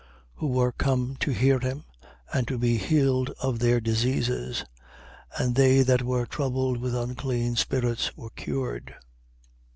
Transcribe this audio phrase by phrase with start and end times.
[0.37, 1.83] Who were come to hear him
[2.33, 4.65] and to be healed of their diseases.
[5.37, 8.95] And they that were troubled with unclean spirits were cured.